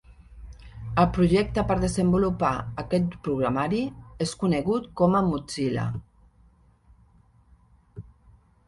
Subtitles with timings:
[1.01, 2.51] El projecte per desenvolupar
[2.85, 3.83] aquest programari
[4.27, 5.87] és conegut com a Mozilla.